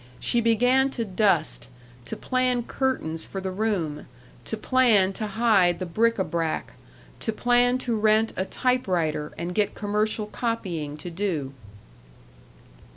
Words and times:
She 0.19 0.41
began 0.41 0.89
to 0.97 1.05
dust, 1.05 1.67
to 2.05 2.15
plan 2.17 2.63
curtains 2.63 3.23
for 3.23 3.39
the 3.39 3.51
room, 3.51 4.07
to 4.45 4.57
plan 4.57 5.13
to 5.13 5.27
hide 5.27 5.77
the 5.77 5.85
bric 5.85 6.15
à 6.15 6.27
brac, 6.27 6.73
to 7.19 7.31
plan 7.31 7.77
to 7.77 7.95
rent 7.95 8.33
a 8.35 8.45
typewriter 8.45 9.31
and 9.37 9.53
get 9.53 9.75
commercial 9.75 10.25
copying 10.25 10.97
to 10.97 11.11
do. 11.11 11.53